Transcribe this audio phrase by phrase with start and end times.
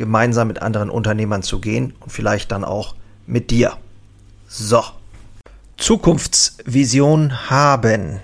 [0.00, 2.94] gemeinsam mit anderen Unternehmern zu gehen und vielleicht dann auch
[3.26, 3.76] mit dir.
[4.48, 4.82] So.
[5.76, 8.20] Zukunftsvision haben.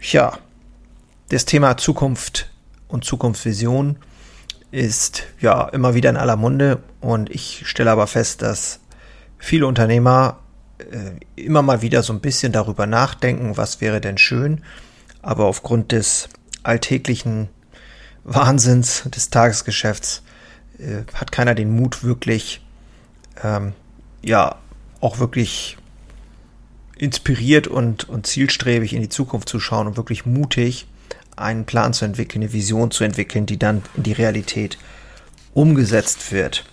[0.00, 0.38] Ja,
[1.30, 2.50] das Thema Zukunft
[2.88, 3.96] und Zukunftsvision
[4.72, 8.80] ist ja immer wieder in aller Munde und ich stelle aber fest, dass
[9.38, 10.40] viele Unternehmer
[10.78, 14.64] äh, immer mal wieder so ein bisschen darüber nachdenken, was wäre denn schön,
[15.22, 16.28] aber aufgrund des
[16.64, 17.48] alltäglichen
[18.24, 20.22] Wahnsinns des Tagesgeschäfts
[20.78, 22.60] äh, hat keiner den Mut wirklich,
[23.42, 23.72] ähm,
[24.22, 24.56] ja,
[25.00, 25.76] auch wirklich
[26.96, 30.86] inspiriert und, und zielstrebig in die Zukunft zu schauen und wirklich mutig
[31.36, 34.78] einen Plan zu entwickeln, eine Vision zu entwickeln, die dann in die Realität
[35.54, 36.64] umgesetzt wird.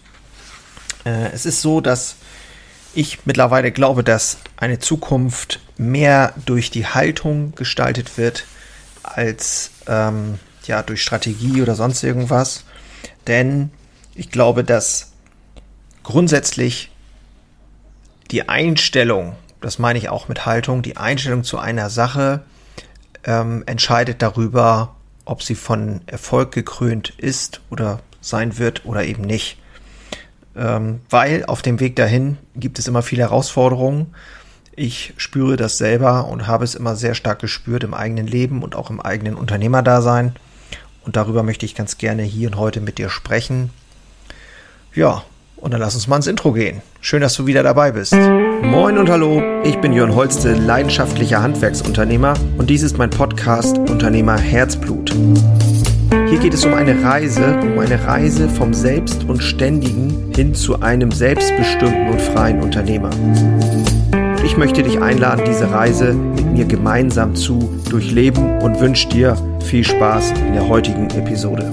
[1.06, 2.16] Äh, es ist so, dass
[2.94, 8.46] ich mittlerweile glaube, dass eine Zukunft mehr durch die Haltung gestaltet wird
[9.04, 12.66] als ähm, ja durch Strategie oder sonst irgendwas.
[13.28, 13.72] Denn
[14.20, 15.14] ich glaube, dass
[16.04, 16.92] grundsätzlich
[18.32, 22.44] die Einstellung, das meine ich auch mit Haltung, die Einstellung zu einer Sache
[23.24, 29.58] ähm, entscheidet darüber, ob sie von Erfolg gekrönt ist oder sein wird oder eben nicht.
[30.54, 34.14] Ähm, weil auf dem Weg dahin gibt es immer viele Herausforderungen.
[34.76, 38.76] Ich spüre das selber und habe es immer sehr stark gespürt im eigenen Leben und
[38.76, 40.36] auch im eigenen Unternehmerdasein.
[41.06, 43.70] Und darüber möchte ich ganz gerne hier und heute mit dir sprechen.
[44.96, 45.24] Ja,
[45.58, 46.82] und dann lass uns mal ins Intro gehen.
[47.00, 48.14] Schön, dass du wieder dabei bist.
[48.64, 54.38] Moin und hallo, ich bin Jörn Holste, leidenschaftlicher Handwerksunternehmer und dies ist mein Podcast Unternehmer
[54.38, 55.14] Herzblut.
[56.30, 60.82] Hier geht es um eine Reise, um eine Reise vom Selbst und Ständigen hin zu
[60.82, 63.12] einem selbstbestimmten und freien Unternehmer.
[63.12, 69.38] Und ich möchte dich einladen, diese Reise mit mir gemeinsam zu durchleben und wünsche dir
[69.64, 71.72] viel Spaß in der heutigen Episode.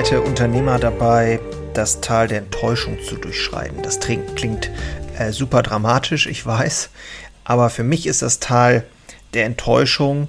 [0.00, 1.40] Begleite Unternehmer dabei,
[1.74, 3.82] das Tal der Enttäuschung zu durchschreiten.
[3.82, 4.70] Das klingt
[5.18, 6.88] äh, super dramatisch, ich weiß,
[7.44, 8.86] aber für mich ist das Tal
[9.34, 10.28] der Enttäuschung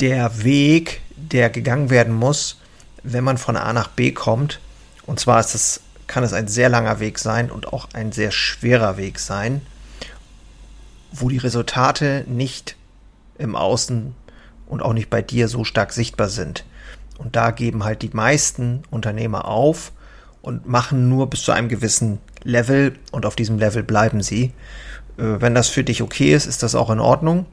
[0.00, 2.60] der Weg, der gegangen werden muss,
[3.02, 4.60] wenn man von A nach B kommt.
[5.06, 8.32] Und zwar ist es, kann es ein sehr langer Weg sein und auch ein sehr
[8.32, 9.62] schwerer Weg sein,
[11.10, 12.76] wo die Resultate nicht
[13.38, 14.14] im Außen
[14.66, 16.64] und auch nicht bei dir so stark sichtbar sind.
[17.20, 19.92] Und da geben halt die meisten Unternehmer auf
[20.40, 24.54] und machen nur bis zu einem gewissen Level und auf diesem Level bleiben sie.
[25.18, 27.44] Äh, wenn das für dich okay ist, ist das auch in Ordnung.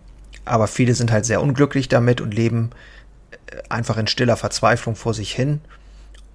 [0.45, 2.69] Aber viele sind halt sehr unglücklich damit und leben
[3.31, 5.59] äh, einfach in stiller Verzweiflung vor sich hin.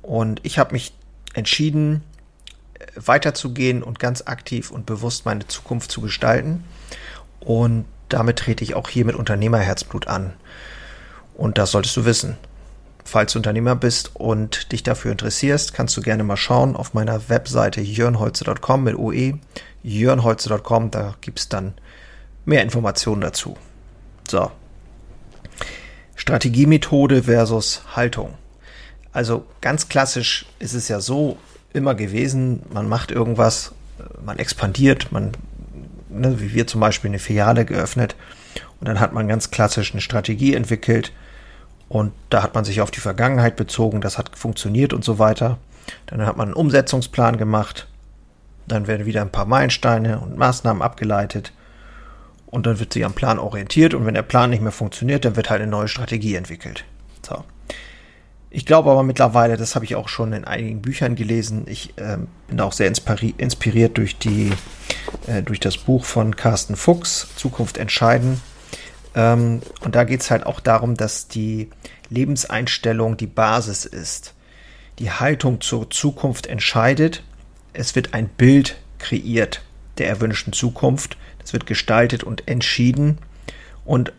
[0.03, 0.93] Und ich habe mich
[1.33, 2.03] entschieden,
[2.75, 6.65] äh, weiterzugehen und ganz aktiv und bewusst meine Zukunft zu gestalten.
[7.41, 10.35] Und damit trete ich auch hier mit Unternehmerherzblut an.
[11.35, 12.37] Und das solltest du wissen.
[13.13, 17.29] Falls du Unternehmer bist und dich dafür interessierst, kannst du gerne mal schauen auf meiner
[17.29, 19.35] Webseite jörnholze.com mit OE,
[19.83, 21.75] jörnholze.com, da gibt es dann
[22.47, 23.59] mehr Informationen dazu.
[24.27, 24.51] So.
[26.17, 28.33] Strategiemethode versus Haltung.
[29.13, 31.37] Also ganz klassisch ist es ja so
[31.75, 33.73] immer gewesen, man macht irgendwas,
[34.25, 35.33] man expandiert, man,
[36.09, 38.17] ne, wie wir zum Beispiel eine Filiale geöffnet
[38.81, 41.13] und dann hat man ganz klassisch eine Strategie entwickelt,
[41.93, 45.59] und da hat man sich auf die Vergangenheit bezogen, das hat funktioniert und so weiter.
[46.07, 47.87] Dann hat man einen Umsetzungsplan gemacht.
[48.67, 51.53] Dann werden wieder ein paar Meilensteine und Maßnahmen abgeleitet.
[52.47, 53.93] Und dann wird sich am Plan orientiert.
[53.93, 56.87] Und wenn der Plan nicht mehr funktioniert, dann wird halt eine neue Strategie entwickelt.
[57.21, 57.45] So.
[58.49, 61.67] Ich glaube aber mittlerweile, das habe ich auch schon in einigen Büchern gelesen.
[61.67, 62.17] Ich äh,
[62.49, 64.51] bin auch sehr inspiriert durch die,
[65.27, 68.41] äh, durch das Buch von Carsten Fuchs, Zukunft entscheiden.
[69.15, 71.71] Ähm, und da geht es halt auch darum, dass die
[72.09, 74.35] Lebenseinstellung die Basis ist.
[74.99, 77.23] Die Haltung zur Zukunft entscheidet.
[77.73, 79.63] Es wird ein Bild kreiert
[79.99, 81.17] der erwünschten Zukunft.
[81.39, 83.19] Das wird gestaltet und entschieden.
[83.85, 84.13] Und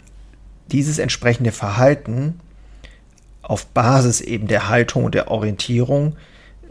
[0.71, 2.39] dieses entsprechende Verhalten
[3.41, 6.15] auf Basis eben der Haltung und der Orientierung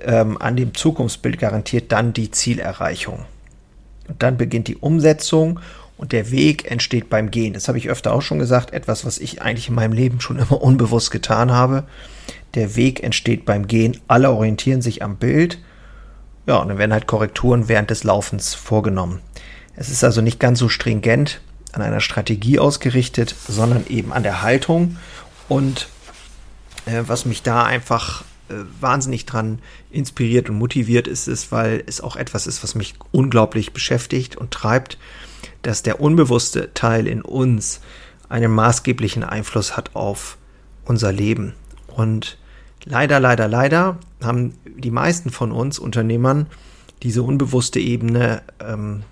[0.01, 3.25] ähm, an dem Zukunftsbild garantiert dann die Zielerreichung.
[4.09, 5.61] Und dann beginnt die Umsetzung
[5.97, 7.53] Und der Weg entsteht beim Gehen.
[7.53, 8.73] Das habe ich öfter auch schon gesagt.
[8.73, 11.85] Etwas, was ich eigentlich in meinem Leben schon immer unbewusst getan habe.
[12.55, 13.99] Der Weg entsteht beim Gehen.
[14.09, 15.59] Alle orientieren sich am Bild.
[16.47, 19.21] Ja, und dann werden halt Korrekturen während des Laufens vorgenommen.
[19.77, 21.41] Es ist also nicht ganz so stringent
[21.73, 24.97] an einer Strategie ausgerichtet, sondern eben an der Haltung.
[25.49, 25.89] Und
[26.87, 29.61] äh, was mich da einfach äh, wahnsinnig dran
[29.91, 34.51] inspiriert und motiviert ist es, weil es auch etwas ist, was mich unglaublich beschäftigt und
[34.51, 34.99] treibt,
[35.63, 37.81] dass der unbewusste Teil in uns
[38.29, 40.39] einen maßgeblichen Einfluss hat auf
[40.85, 41.55] unser Leben.
[41.87, 42.39] Und
[42.85, 46.47] leider, leider, leider haben die meisten von uns Unternehmern
[47.03, 49.03] diese unbewusste Ebene ähm,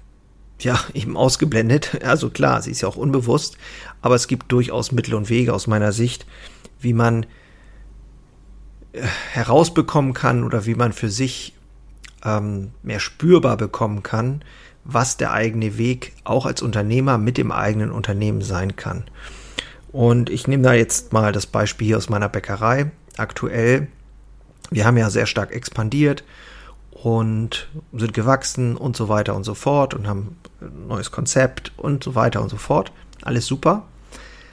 [0.61, 2.03] ja eben ausgeblendet.
[2.05, 3.57] Also klar, sie ist ja auch unbewusst,
[4.03, 6.27] aber es gibt durchaus Mittel und Wege aus meiner Sicht,
[6.81, 7.25] wie man
[8.93, 11.55] äh, herausbekommen kann oder wie man für sich
[12.25, 14.43] ähm, mehr spürbar bekommen kann,
[14.85, 19.05] was der eigene Weg auch als Unternehmer mit dem eigenen Unternehmen sein kann.
[19.93, 22.91] Und ich nehme da jetzt mal das Beispiel hier aus meiner Bäckerei.
[23.17, 23.89] Aktuell,
[24.71, 26.25] wir haben ja sehr stark expandiert
[26.91, 32.05] und sind gewachsen und so weiter und so fort und haben ein neues Konzept und
[32.05, 32.93] so weiter und so fort.
[33.23, 33.85] Alles super.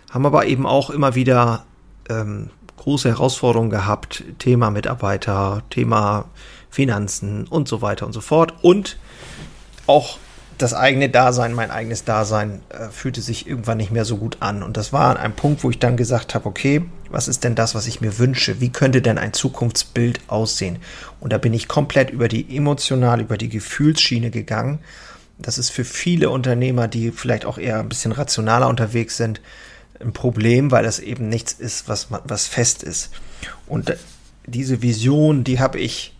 [0.10, 1.66] Haben aber eben auch immer wieder
[2.10, 4.24] ähm, große Herausforderungen gehabt.
[4.40, 6.26] Thema Mitarbeiter, Thema
[6.70, 8.54] Finanzen und so weiter und so fort.
[8.62, 8.98] Und
[9.88, 10.20] auch
[10.58, 14.64] das eigene Dasein, mein eigenes Dasein äh, fühlte sich irgendwann nicht mehr so gut an.
[14.64, 17.76] Und das war ein Punkt, wo ich dann gesagt habe, okay, was ist denn das,
[17.76, 18.60] was ich mir wünsche?
[18.60, 20.78] Wie könnte denn ein Zukunftsbild aussehen?
[21.20, 24.80] Und da bin ich komplett über die emotional, über die Gefühlsschiene gegangen.
[25.38, 29.42] Das ist für viele Unternehmer, die vielleicht auch eher ein bisschen rationaler unterwegs sind,
[30.00, 33.12] ein Problem, weil das eben nichts ist, was, was fest ist.
[33.68, 33.96] Und
[34.48, 36.16] diese Vision, die habe ich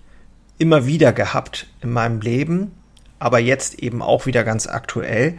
[0.60, 2.72] immer wieder gehabt in meinem Leben
[3.20, 5.38] aber jetzt eben auch wieder ganz aktuell.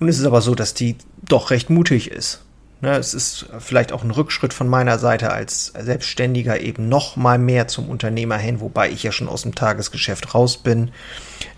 [0.00, 2.42] Und es ist aber so, dass die doch recht mutig ist.
[2.80, 7.36] Ne, es ist vielleicht auch ein Rückschritt von meiner Seite als Selbstständiger eben noch mal
[7.36, 10.92] mehr zum Unternehmer hin, wobei ich ja schon aus dem Tagesgeschäft raus bin.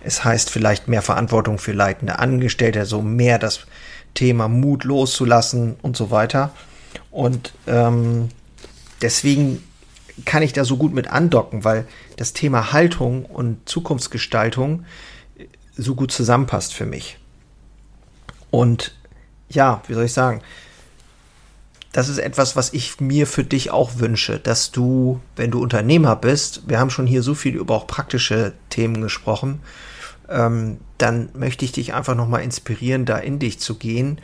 [0.03, 3.67] Es heißt vielleicht mehr Verantwortung für leitende Angestellte, so mehr das
[4.15, 6.53] Thema Mut loszulassen und so weiter.
[7.11, 8.31] Und ähm,
[9.03, 9.63] deswegen
[10.25, 11.87] kann ich da so gut mit andocken, weil
[12.17, 14.85] das Thema Haltung und Zukunftsgestaltung
[15.77, 17.19] so gut zusammenpasst für mich.
[18.51, 18.95] Und
[19.49, 20.43] ja, wie soll ich sagen,
[21.93, 26.15] das ist etwas, was ich mir für dich auch wünsche, dass du, wenn du Unternehmer
[26.15, 29.61] bist, wir haben schon hier so viel über auch praktische Themen gesprochen,
[30.29, 34.21] ähm, dann möchte ich dich einfach nochmal inspirieren, da in dich zu gehen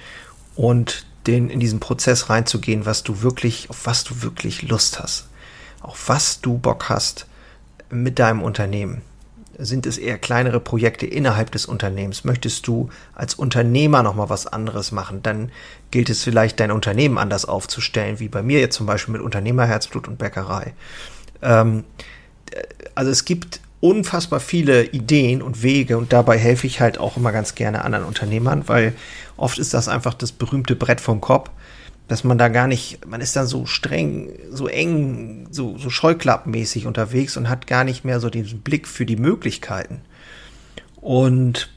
[0.54, 5.28] und den, in diesen Prozess reinzugehen, was du wirklich, auf was du wirklich Lust hast
[5.80, 7.26] auf was du Bock hast
[7.90, 9.02] mit deinem Unternehmen.
[9.58, 12.24] Sind es eher kleinere Projekte innerhalb des Unternehmens?
[12.24, 15.22] Möchtest du als Unternehmer nochmal was anderes machen?
[15.22, 15.50] Dann
[15.90, 20.08] gilt es vielleicht, dein Unternehmen anders aufzustellen, wie bei mir jetzt zum Beispiel mit Unternehmerherzblut
[20.08, 20.74] und Bäckerei.
[21.40, 21.84] Ähm,
[22.94, 27.32] also es gibt unfassbar viele Ideen und Wege und dabei helfe ich halt auch immer
[27.32, 28.94] ganz gerne anderen Unternehmern, weil
[29.36, 31.50] oft ist das einfach das berühmte Brett vom Kopf
[32.08, 36.86] dass man da gar nicht, man ist dann so streng, so eng, so, so scheuklappenmäßig
[36.86, 40.02] unterwegs und hat gar nicht mehr so diesen Blick für die Möglichkeiten.
[41.00, 41.68] Und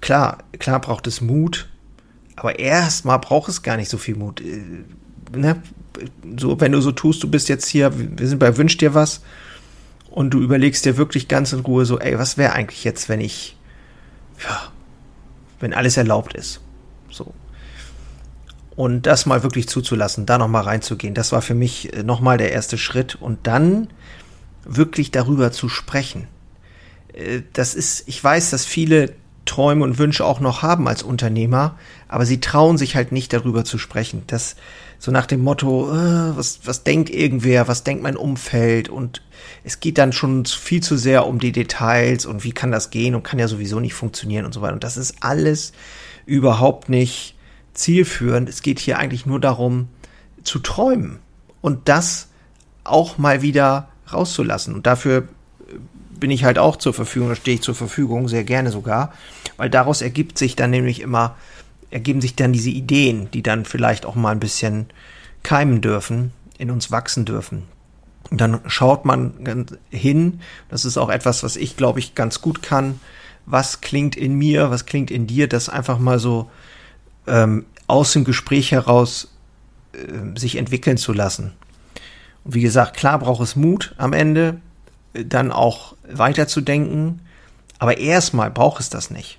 [0.00, 1.68] klar, klar braucht es Mut,
[2.36, 4.40] aber erstmal braucht es gar nicht so viel Mut.
[4.40, 4.84] Äh,
[5.36, 5.62] ne?
[6.38, 9.20] So, wenn du so tust, du bist jetzt hier, wir sind bei Wünsch dir was
[10.10, 13.20] und du überlegst dir wirklich ganz in Ruhe so, ey, was wäre eigentlich jetzt, wenn
[13.20, 13.56] ich,
[14.42, 14.72] ja,
[15.58, 16.60] wenn alles erlaubt ist.
[17.10, 17.34] So.
[18.74, 22.52] Und das mal wirklich zuzulassen, da nochmal reinzugehen, das war für mich äh, nochmal der
[22.52, 23.16] erste Schritt.
[23.16, 23.88] Und dann
[24.64, 26.26] wirklich darüber zu sprechen.
[27.12, 29.14] Äh, das ist, ich weiß, dass viele
[29.44, 31.76] Träume und Wünsche auch noch haben als Unternehmer,
[32.08, 34.22] aber sie trauen sich halt nicht darüber zu sprechen.
[34.28, 34.56] Das
[34.98, 39.20] so nach dem Motto, äh, was, was denkt irgendwer, was denkt mein Umfeld und
[39.64, 43.16] es geht dann schon viel zu sehr um die Details und wie kann das gehen
[43.16, 44.74] und kann ja sowieso nicht funktionieren und so weiter.
[44.74, 45.72] Und das ist alles
[46.24, 47.31] überhaupt nicht
[47.74, 48.48] zielführend.
[48.48, 49.88] Es geht hier eigentlich nur darum,
[50.44, 51.18] zu träumen
[51.60, 52.28] und das
[52.84, 54.74] auch mal wieder rauszulassen.
[54.74, 55.28] Und dafür
[56.18, 59.12] bin ich halt auch zur Verfügung, da stehe ich zur Verfügung, sehr gerne sogar,
[59.56, 61.36] weil daraus ergibt sich dann nämlich immer,
[61.90, 64.86] ergeben sich dann diese Ideen, die dann vielleicht auch mal ein bisschen
[65.42, 67.64] keimen dürfen, in uns wachsen dürfen.
[68.30, 69.34] Und dann schaut man
[69.90, 73.00] hin, das ist auch etwas, was ich glaube ich ganz gut kann,
[73.44, 76.48] was klingt in mir, was klingt in dir, das einfach mal so
[77.26, 79.28] ähm, aus dem Gespräch heraus
[79.92, 81.52] äh, sich entwickeln zu lassen.
[82.44, 84.60] Und wie gesagt, klar braucht es Mut am Ende,
[85.14, 87.20] äh, dann auch weiterzudenken,
[87.78, 89.38] aber erstmal braucht es das nicht.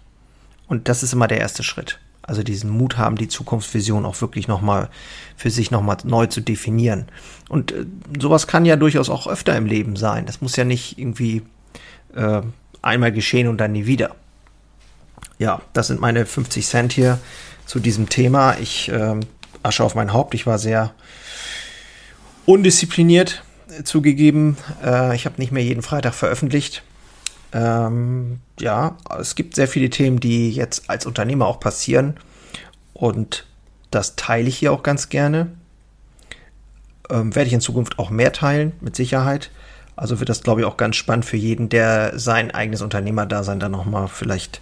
[0.68, 2.00] Und das ist immer der erste Schritt.
[2.22, 4.90] Also diesen Mut haben, die Zukunftsvision auch wirklich nochmal
[5.36, 7.06] für sich nochmal neu zu definieren.
[7.50, 7.86] Und äh,
[8.20, 10.26] sowas kann ja durchaus auch öfter im Leben sein.
[10.26, 11.42] Das muss ja nicht irgendwie
[12.16, 12.42] äh,
[12.82, 14.16] einmal geschehen und dann nie wieder.
[15.40, 17.20] Ja, das sind meine 50 Cent hier
[17.66, 18.58] zu diesem Thema.
[18.60, 19.20] Ich äh,
[19.64, 20.34] Asche auf mein Haupt.
[20.34, 20.94] Ich war sehr
[22.46, 24.58] undiszipliniert äh, zugegeben.
[24.84, 26.84] Äh, ich habe nicht mehr jeden Freitag veröffentlicht.
[27.54, 32.18] Ähm, ja, es gibt sehr viele Themen, die jetzt als Unternehmer auch passieren.
[32.94, 33.46] Und
[33.92, 35.52] das teile ich hier auch ganz gerne.
[37.10, 39.52] Ähm, werde ich in Zukunft auch mehr teilen, mit Sicherheit.
[39.96, 43.72] Also wird das, glaube ich, auch ganz spannend für jeden, der sein eigenes Unternehmerdasein dann
[43.72, 44.62] nochmal vielleicht,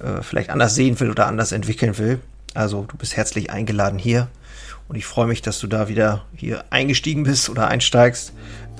[0.00, 2.20] äh, vielleicht anders sehen will oder anders entwickeln will.
[2.54, 4.28] Also du bist herzlich eingeladen hier.
[4.88, 8.32] Und ich freue mich, dass du da wieder hier eingestiegen bist oder einsteigst.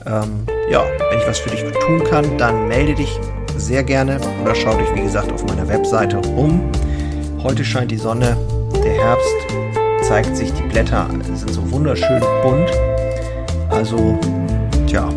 [0.05, 3.19] Ähm, ja, wenn ich was für dich tun kann, dann melde dich
[3.57, 6.71] sehr gerne oder schau dich, wie gesagt, auf meiner Webseite um.
[7.43, 8.37] Heute scheint die Sonne,
[8.85, 9.63] der Herbst
[10.03, 12.71] zeigt sich, die Blätter sind so wunderschön bunt.
[13.71, 14.19] Also,
[14.87, 15.09] tja,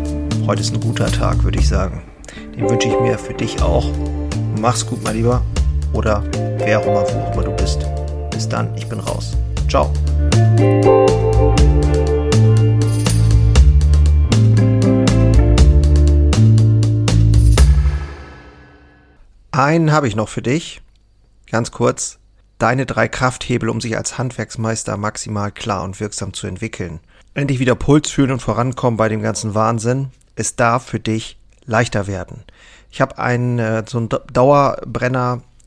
[0.46, 2.02] heute ist ein guter Tag, würde ich sagen.
[2.56, 3.90] Den wünsche ich mir für dich auch.
[4.58, 5.42] Mach's gut, mein Lieber.
[5.96, 6.22] Oder
[6.58, 7.86] wer auch immer, wo auch immer du bist.
[8.30, 9.34] Bis dann, ich bin raus.
[9.66, 9.90] Ciao.
[19.52, 20.82] Einen habe ich noch für dich.
[21.50, 22.18] Ganz kurz.
[22.58, 27.00] Deine drei Krafthebel, um sich als Handwerksmeister maximal klar und wirksam zu entwickeln.
[27.32, 30.08] Endlich wieder Puls fühlen und vorankommen bei dem ganzen Wahnsinn.
[30.34, 32.44] Es darf für dich leichter werden.
[32.90, 34.10] Ich habe einen äh, so ein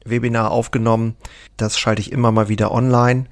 [0.10, 1.16] Dauerbrenner-Webinar aufgenommen.
[1.58, 3.26] Das schalte ich immer mal wieder online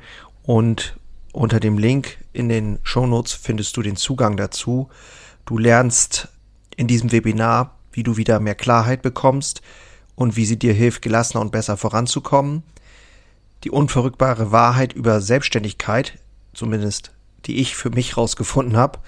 [0.43, 0.97] und
[1.33, 4.89] unter dem Link in den Shownotes findest du den Zugang dazu.
[5.45, 6.29] Du lernst
[6.75, 9.61] in diesem Webinar, wie du wieder mehr Klarheit bekommst,
[10.15, 12.63] und wie sie dir hilft, gelassener und besser voranzukommen.
[13.63, 16.17] Die unverrückbare Wahrheit über Selbstständigkeit,
[16.55, 17.11] zumindest
[17.45, 18.99] die ich für mich rausgefunden habe,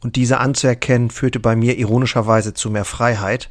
[0.00, 3.50] und diese anzuerkennen, führte bei mir ironischerweise zu mehr Freiheit.